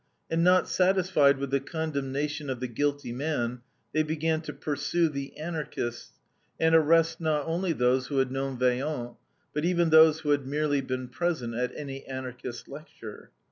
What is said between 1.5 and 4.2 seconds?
the condemnation of the guilty man, they